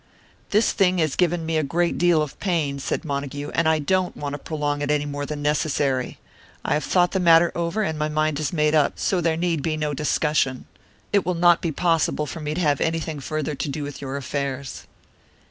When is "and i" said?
3.53-3.77